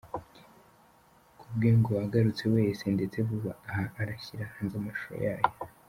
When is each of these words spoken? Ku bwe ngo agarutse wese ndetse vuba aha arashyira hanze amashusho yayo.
Ku 1.39 1.45
bwe 1.55 1.69
ngo 1.77 1.91
agarutse 2.05 2.45
wese 2.55 2.83
ndetse 2.95 3.17
vuba 3.27 3.51
aha 3.69 3.85
arashyira 4.01 4.45
hanze 4.53 4.73
amashusho 4.77 5.15
yayo. 5.25 5.47